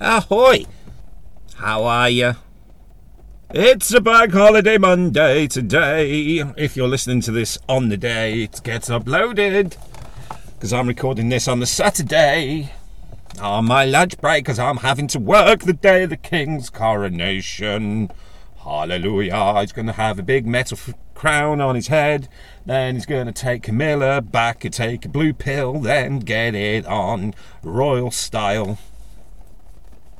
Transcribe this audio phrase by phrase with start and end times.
[0.00, 0.64] Ahoy!
[1.56, 2.36] How are you?
[3.50, 6.38] It's a bank holiday Monday today.
[6.56, 9.76] If you're listening to this on the day it gets uploaded,
[10.54, 12.70] because I'm recording this on the Saturday
[13.40, 18.12] on my lunch break, because I'm having to work the day of the King's coronation.
[18.62, 19.60] Hallelujah!
[19.60, 22.28] He's going to have a big metal f- crown on his head.
[22.66, 26.86] Then he's going to take Camilla back and take a blue pill, then get it
[26.86, 27.34] on
[27.64, 28.78] royal style.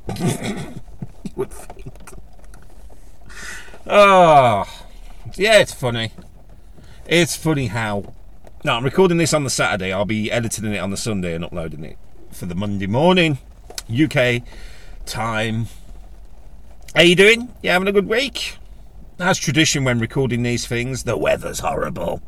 [0.09, 1.93] You would think.
[3.87, 4.65] Oh,
[5.37, 6.13] yeah, it's funny.
[7.07, 8.13] It's funny how.
[8.65, 9.93] Now, I'm recording this on the Saturday.
[9.93, 11.97] I'll be editing it on the Sunday and uploading it
[12.33, 13.39] for the Monday morning,
[13.91, 14.43] UK
[15.07, 15.67] time.
[16.95, 17.55] How you doing?
[17.63, 18.57] You having a good week?
[19.19, 22.23] As tradition when recording these things, the weather's horrible.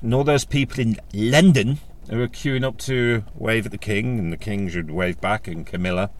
[0.00, 4.18] And all those people in London who are queuing up to wave at the king,
[4.18, 6.10] and the king should wave back, and Camilla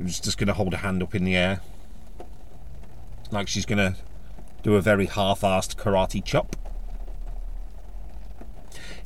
[0.00, 1.60] is just going to hold a hand up in the air.
[3.30, 3.96] Like she's going to
[4.62, 6.56] do a very half assed karate chop.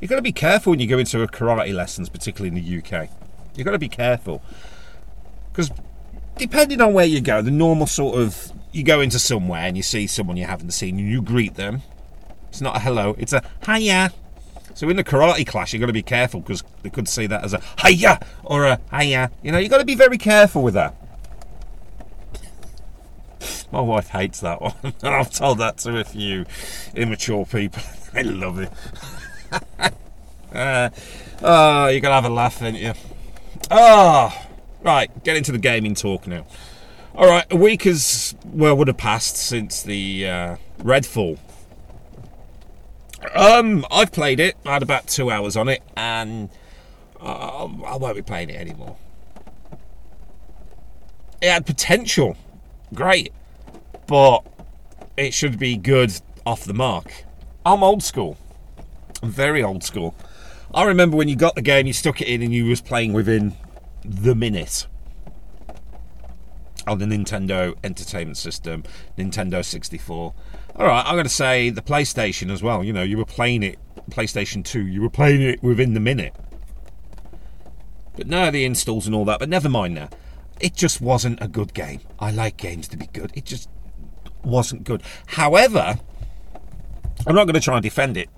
[0.00, 2.78] You've got to be careful when you go into a karate lessons, particularly in the
[2.78, 3.08] UK.
[3.54, 4.42] You've got to be careful.
[5.50, 5.70] Because
[6.36, 9.82] depending on where you go, the normal sort of you go into somewhere and you
[9.82, 11.80] see someone you haven't seen and you greet them.
[12.50, 14.12] It's not a hello, it's a hiya.
[14.74, 17.44] So in the karate class, you've got to be careful because they could see that
[17.44, 19.30] as a hiya or a hiya.
[19.42, 20.94] You know, you've got to be very careful with that.
[23.72, 24.74] My wife hates that one.
[24.82, 26.46] and I've told that to a few
[26.94, 27.82] immature people.
[28.12, 28.72] they love it.
[30.52, 30.90] uh,
[31.42, 32.92] oh, you're to have a laugh, ain't you?
[33.70, 34.46] Oh,
[34.82, 36.46] right, get into the gaming talk now.
[37.14, 41.38] All right, a week has, well, would have passed since the uh, Redfall
[43.34, 44.56] um, I've played it.
[44.64, 46.48] I had about two hours on it, and
[47.20, 48.96] uh, I won't be playing it anymore.
[51.40, 52.36] It had potential,
[52.94, 53.32] great,
[54.06, 54.40] but
[55.16, 56.12] it should be good
[56.46, 57.24] off the mark.
[57.64, 58.36] I'm old school.
[59.22, 60.14] I'm very old school.
[60.74, 63.12] I remember when you got the game, you stuck it in, and you was playing
[63.12, 63.54] within
[64.04, 64.86] the minute
[66.86, 68.84] on the Nintendo Entertainment System,
[69.18, 70.34] Nintendo 64.
[70.78, 72.84] All right, I'm going to say the PlayStation as well.
[72.84, 73.78] You know, you were playing it,
[74.10, 76.34] PlayStation 2, you were playing it within the minute.
[78.14, 80.10] But now the installs and all that, but never mind now.
[80.60, 82.00] It just wasn't a good game.
[82.18, 83.32] I like games to be good.
[83.34, 83.70] It just
[84.44, 85.02] wasn't good.
[85.28, 85.98] However,
[87.26, 88.28] I'm not going to try and defend it.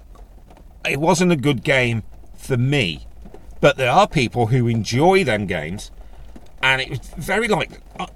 [0.89, 2.05] It wasn't a good game
[2.37, 3.09] for me.
[3.61, 5.91] But there are people who enjoy them games,
[6.63, 8.07] and it was very like uh,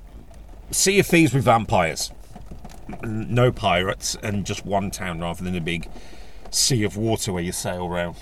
[0.70, 2.12] Sea of Thieves with vampires
[3.02, 5.88] no pirates and just one town rather than a big
[6.50, 8.16] sea of water where you sail around.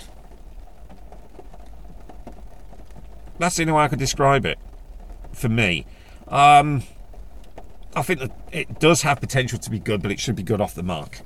[3.37, 4.59] That's the only way I could describe it
[5.33, 5.85] for me.
[6.27, 6.83] Um,
[7.95, 10.61] I think that it does have potential to be good, but it should be good
[10.61, 11.21] off the mark.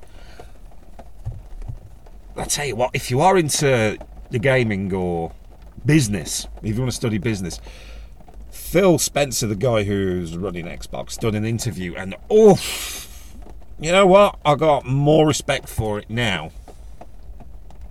[2.36, 3.98] I tell you what, if you are into
[4.30, 5.32] the gaming or
[5.84, 7.60] business, if you want to study business,
[8.50, 12.56] Phil Spencer, the guy who's running Xbox, done an interview, and oh,
[13.78, 14.38] you know what?
[14.44, 16.50] I got more respect for it now.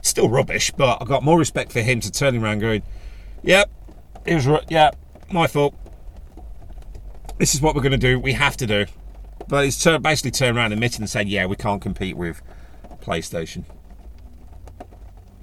[0.01, 2.83] Still rubbish, but I got more respect for him to turning around going,
[3.43, 3.69] "Yep,
[4.25, 4.91] it was yeah,
[5.31, 5.75] my fault.
[7.37, 8.19] This is what we're going to do.
[8.19, 8.85] We have to do."
[9.47, 12.41] But he's tur- basically turned around, admitting and said, "Yeah, we can't compete with
[13.01, 13.65] PlayStation."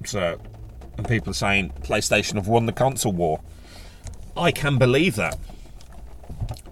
[0.05, 0.39] So,
[0.97, 3.41] and people are saying PlayStation have won the console war.
[4.35, 5.37] I can believe that.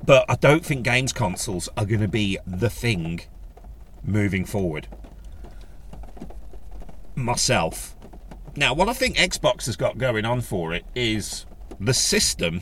[0.04, 3.22] But I don't think games consoles are going to be the thing
[4.04, 4.88] moving forward.
[7.16, 7.96] Myself.
[8.56, 11.46] Now, what I think Xbox has got going on for it is
[11.80, 12.62] the system,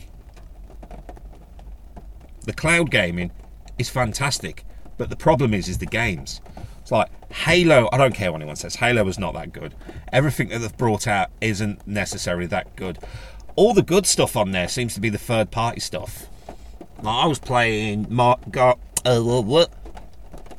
[2.42, 3.32] the cloud gaming
[3.78, 4.64] is fantastic,
[4.98, 6.40] but the problem is, is the games.
[6.80, 7.88] It's like Halo.
[7.92, 8.76] I don't care what anyone says.
[8.76, 9.74] Halo was not that good.
[10.12, 12.98] Everything that they've brought out isn't necessarily that good.
[13.56, 16.26] All the good stuff on there seems to be the third party stuff.
[17.02, 19.72] Like I was playing Mar- Gar- uh, what?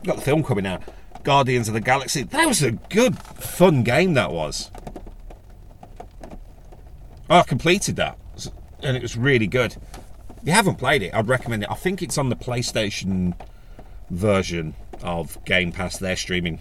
[0.04, 0.82] Got the film coming out.
[1.24, 2.24] Guardians of the Galaxy.
[2.24, 4.16] That was a good, fun game.
[4.16, 4.72] That was.
[7.30, 8.18] Oh, I completed that,
[8.82, 9.76] and it was really good.
[10.42, 11.72] If you haven't played it, I'd recommend it.
[11.72, 13.36] I think it's on the PlayStation
[14.10, 15.98] version of Game Pass.
[15.98, 16.60] They're streaming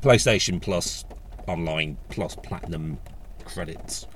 [0.00, 1.04] PlayStation Plus
[1.48, 2.98] online plus platinum
[3.44, 4.06] credits.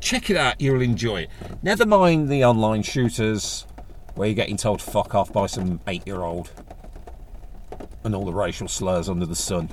[0.00, 1.30] Check it out, you'll enjoy it.
[1.62, 3.66] Never mind the online shooters
[4.14, 6.50] where you're getting told to fuck off by some eight year old
[8.04, 9.70] and all the racial slurs under the sun.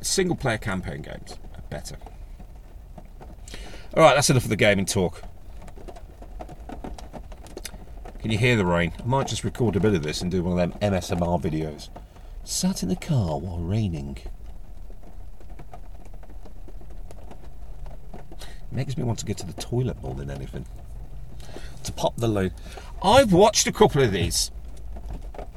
[0.00, 1.96] Single player campaign games are better.
[3.94, 5.22] All right, that's enough of the gaming talk.
[8.20, 8.92] Can you hear the rain?
[8.98, 11.88] I might just record a bit of this and do one of them ASMR videos.
[12.44, 14.18] Sat in the car while raining.
[18.70, 20.66] Makes me want to get to the toilet more than anything.
[21.88, 22.52] To pop the load.
[23.02, 24.50] I've watched a couple of these,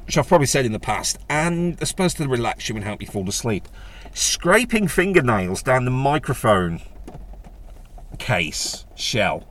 [0.06, 3.02] which I've probably said in the past, and they're supposed to relax you and help
[3.02, 3.68] you fall asleep.
[4.14, 6.80] Scraping fingernails down the microphone
[8.18, 9.46] case shell,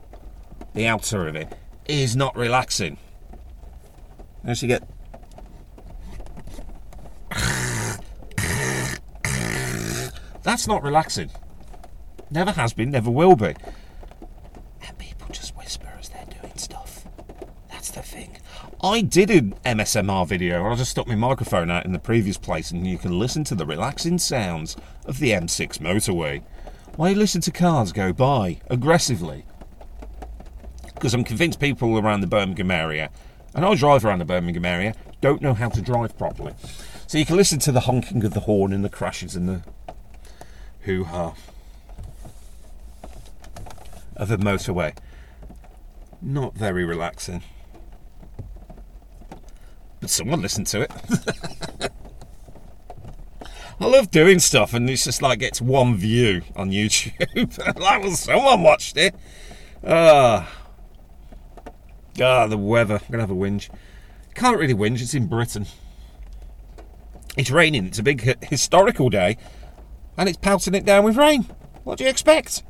[0.74, 1.54] the outer of it,
[1.86, 2.98] is not relaxing.
[4.44, 4.82] As you get.
[10.42, 11.30] That's not relaxing.
[12.30, 13.54] Never has been, never will be.
[14.84, 17.06] And people just whisper as they're doing stuff.
[17.70, 18.36] That's the thing.
[18.84, 20.66] I did an ASMR video.
[20.66, 23.54] I just stuck my microphone out in the previous place, and you can listen to
[23.54, 24.76] the relaxing sounds
[25.06, 26.42] of the M6 motorway
[26.96, 29.44] while you listen to cars go by aggressively.
[30.94, 33.10] Because I'm convinced people around the Birmingham area,
[33.54, 36.54] and I drive around the Birmingham area, don't know how to drive properly.
[37.06, 39.62] So you can listen to the honking of the horn and the crashes and the
[40.80, 41.34] hoo ha
[44.16, 44.96] of the motorway.
[46.20, 47.44] Not very relaxing.
[50.02, 50.90] But someone listened to it.
[53.80, 57.58] I love doing stuff and it's just like gets one view on YouTube.
[57.80, 59.14] like, well, someone watched it.
[59.86, 60.52] Ah.
[62.20, 62.96] Ah, the weather.
[62.96, 63.70] I'm to have a whinge.
[64.34, 65.66] Can't really whinge, it's in Britain.
[67.36, 69.38] It's raining, it's a big historical day,
[70.18, 71.46] and it's pelting it down with rain.
[71.84, 72.62] What do you expect?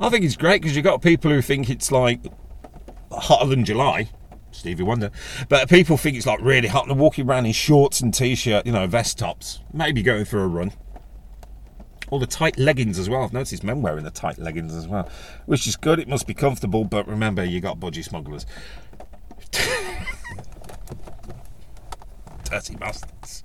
[0.00, 2.20] I think it's great because you've got people who think it's like
[3.10, 4.08] hotter than July.
[4.52, 5.10] Stevie Wonder.
[5.48, 8.66] But people think it's like really hot and walking around in shorts and t shirt,
[8.66, 10.72] you know, vest tops, maybe going for a run.
[12.10, 13.22] All the tight leggings as well.
[13.22, 15.08] I've noticed men wearing the tight leggings as well,
[15.46, 15.98] which is good.
[15.98, 18.44] It must be comfortable, but remember, you got budgie smugglers.
[22.44, 23.44] Dirty bastards.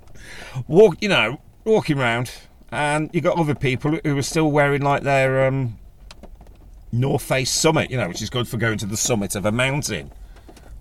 [0.68, 2.32] Walk, you know, walking around,
[2.72, 5.78] and you got other people who are still wearing like their um,
[6.92, 9.52] North Face summit, you know, which is good for going to the summit of a
[9.52, 10.12] mountain,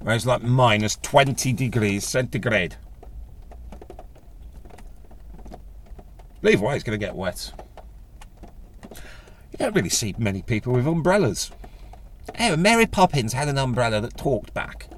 [0.00, 2.76] where it's like minus 20 degrees centigrade.
[6.42, 7.52] Leave way, it's going to get wet.
[8.92, 11.50] You don't really see many people with umbrellas.
[12.38, 14.88] Oh, Mary Poppins had an umbrella that talked back.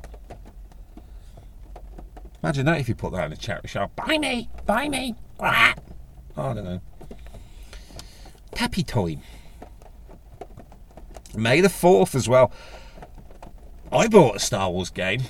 [2.43, 3.95] Imagine that if you put that in a charity shop.
[3.97, 4.51] Buy me!
[4.67, 5.15] Buy me!
[5.41, 5.75] I
[6.37, 6.81] don't know.
[8.55, 9.23] Tappy time.
[11.37, 12.53] May the 4th as well.
[13.93, 15.23] I bought a Star Wars game.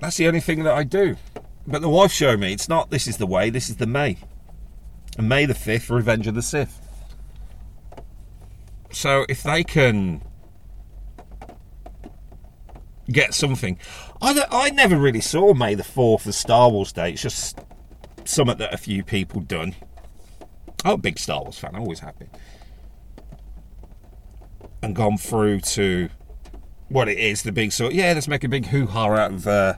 [0.00, 1.16] That's the only thing that I do.
[1.66, 4.18] But the wife showed me it's not this is the way, this is the May.
[5.18, 6.80] And May the 5th, Revenge of the Sith.
[8.92, 10.22] So if they can
[13.10, 13.78] get something.
[14.20, 17.12] I, I never really saw May the 4th as Star Wars Day.
[17.12, 17.58] It's just
[18.24, 19.74] something that a few people done.
[20.84, 22.30] I'm a big Star Wars fan, I always have been
[24.82, 26.08] and gone through to
[26.88, 27.92] what it is the big sort.
[27.92, 29.74] Yeah, let's make a big hoo ha out of uh,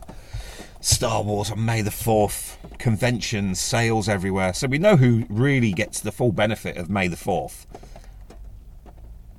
[0.80, 2.56] Star Wars on May the 4th.
[2.78, 4.52] Conventions, sales everywhere.
[4.52, 7.66] So we know who really gets the full benefit of May the 4th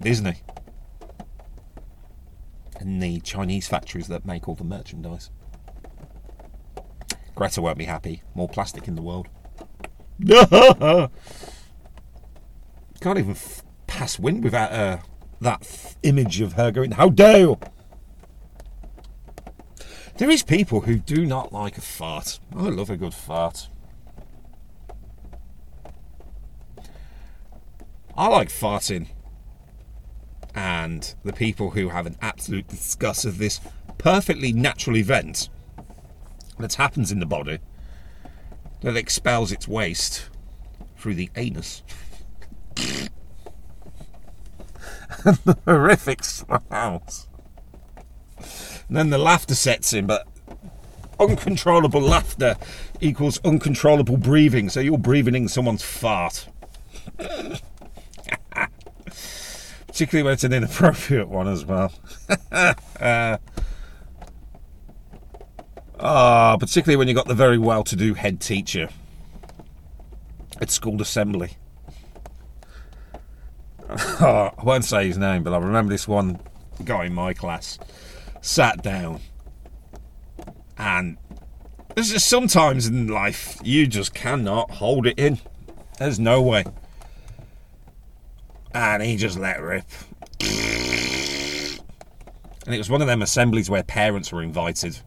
[0.02, 0.36] Disney.
[2.80, 5.30] And the Chinese factories that make all the merchandise.
[7.36, 8.24] Greta won't be happy.
[8.36, 9.28] More plastic in the world.
[13.00, 14.98] Can't even f- pass wind without uh,
[15.42, 17.60] that f- image of her going, How dare you!
[20.18, 22.40] There is people who do not like a fart.
[22.54, 23.70] I love a good fart.
[28.18, 29.08] I like farting.
[30.54, 33.62] And the people who have an absolute disgust of this
[33.98, 35.48] perfectly natural event
[36.58, 37.60] that happens in the body
[38.82, 40.30] that expels its waste
[40.98, 41.82] through the anus.
[45.26, 47.28] And the horrific sounds.
[48.88, 50.28] And then the laughter sets in, but
[51.20, 52.56] uncontrollable laughter
[53.02, 54.70] equals uncontrollable breathing.
[54.70, 56.48] So you're breathing in someone's fart.
[59.88, 61.92] Particularly when it's an inappropriate one as well.
[63.02, 63.38] uh,
[66.58, 68.88] particularly when you've got the very well to do head teacher
[70.62, 71.58] at school assembly.
[74.26, 76.40] I won't say his name, but I remember this one
[76.84, 77.80] guy in my class
[78.42, 79.20] sat down
[80.78, 81.18] and
[81.94, 85.40] there's just sometimes in life you just cannot hold it in.
[85.98, 86.66] There's no way.
[88.74, 89.86] and he just let rip.
[92.66, 95.00] And it was one of them assemblies where parents were invited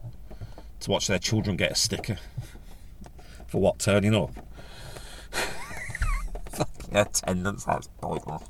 [0.81, 2.17] to watch their children get a sticker.
[3.47, 4.31] For what, turning up?
[6.91, 8.43] attendance, that's pointless.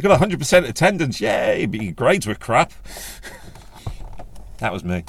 [0.00, 2.72] Got 100% attendance, yay, but your grades were crap.
[4.58, 5.04] that was me.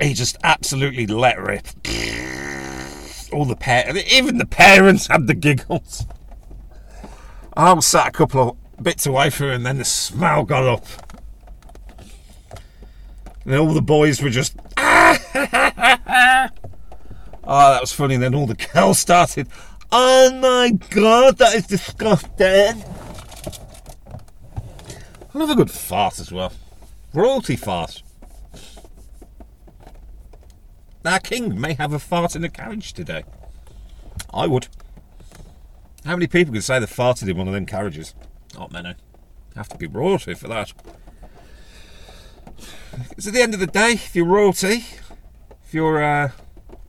[0.00, 1.66] He just absolutely let rip.
[3.32, 6.06] All the parents, even the parents had the giggles.
[7.54, 10.64] I was sat a couple of bits away from him, and then the smell got
[10.64, 10.86] up.
[13.44, 14.54] And all the boys were just.
[14.76, 16.48] ah!
[17.44, 18.14] oh, that was funny.
[18.14, 19.48] And then all the girls started.
[19.90, 22.84] Oh my god, that is disgusting.
[25.34, 26.52] I love a good fart as well.
[27.14, 28.02] Royalty fart.
[31.04, 33.24] Our king may have a fart in a carriage today.
[34.32, 34.68] I would.
[36.04, 38.14] How many people can say they farted in one of them carriages?
[38.54, 38.94] Not many.
[39.56, 40.74] Have to be royalty for that.
[43.08, 44.84] Because at the end of the day, if you're royalty,
[45.64, 46.34] if you're a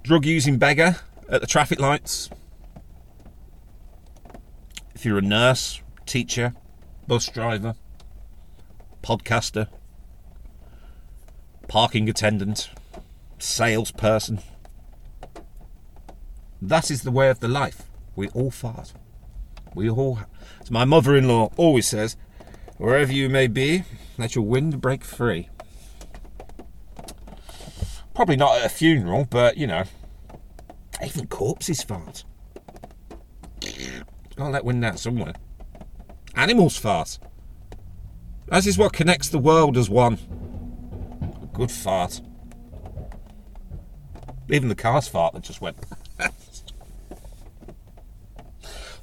[0.03, 0.97] drug using beggar
[1.29, 2.29] at the traffic lights,
[4.99, 6.53] if you're a nurse, teacher,
[7.07, 7.73] bus driver,
[9.01, 9.69] podcaster,
[11.69, 12.69] parking attendant,
[13.37, 14.41] salesperson,
[16.61, 17.83] that is the way of the life.
[18.13, 18.91] We all fart.
[19.73, 20.19] We all.
[20.59, 22.17] As my mother in law always says,
[22.75, 23.85] wherever you may be,
[24.17, 25.47] let your wind break free.
[28.13, 29.85] Probably not at a funeral, but you know,
[31.01, 32.25] even corpses fart.
[34.39, 35.33] Gotta let wind out somewhere.
[36.33, 37.19] Animals fart.
[38.47, 40.17] That is what connects the world as one.
[41.43, 42.21] A good fart.
[44.49, 45.75] Even the cars fart that just went.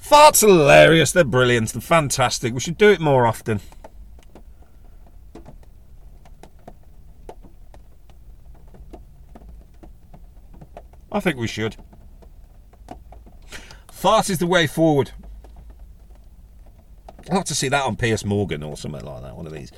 [0.01, 2.55] Farts are hilarious, they're brilliant, they're fantastic.
[2.55, 3.61] We should do it more often.
[11.13, 11.77] I think we should.
[13.93, 15.11] Fart is the way forward.
[17.47, 19.71] To see that on Piers Morgan or something like that, one of these.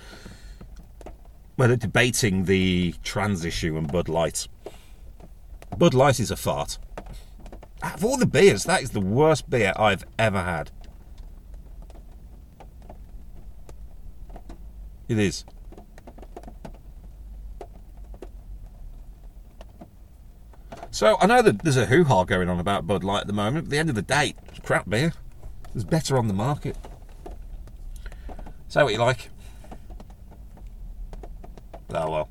[1.56, 4.48] Where they're debating the trans issue and Bud Light.
[5.76, 6.78] Bud Light is a fart.
[7.82, 10.70] Of all the beers, that is the worst beer I've ever had.
[15.08, 15.44] It is.
[20.90, 23.66] So I know that there's a hoo-ha going on about Bud Light at the moment.
[23.66, 24.34] At the end of the day,
[24.64, 25.12] crap beer.
[25.74, 26.76] There's better on the market.
[28.68, 29.30] Say what you like.
[31.90, 32.28] Oh well.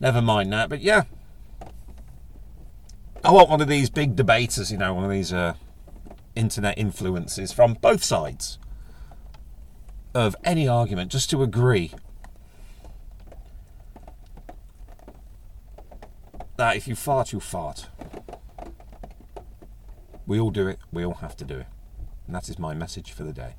[0.00, 0.68] Never mind that.
[0.68, 1.04] But yeah,
[3.22, 5.54] I want one of these big debaters, you know, one of these uh,
[6.34, 8.58] internet influences from both sides
[10.14, 11.92] of any argument, just to agree
[16.56, 17.88] that if you fart, you fart.
[20.26, 21.66] We all do it, we all have to do it.
[22.26, 23.54] And that is my message for the day.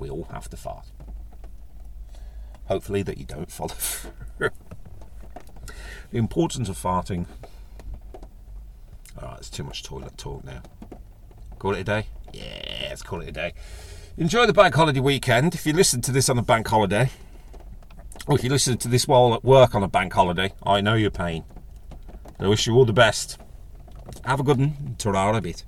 [0.00, 0.86] We all have to fart.
[2.64, 3.74] Hopefully, that you don't follow
[4.38, 4.50] the
[6.18, 7.26] importance of farting
[9.22, 10.62] Alright, it's too much toilet talk now.
[11.58, 12.06] Call it a day?
[12.32, 13.52] Yeah, let's call it a day.
[14.16, 15.54] Enjoy the bank holiday weekend.
[15.54, 17.10] If you listen to this on a bank holiday,
[18.26, 20.94] or if you listen to this while at work on a bank holiday, I know
[20.94, 21.44] your pain.
[22.38, 23.38] I wish you all the best.
[24.24, 24.96] Have a good one.
[24.98, 25.64] Ta a bit.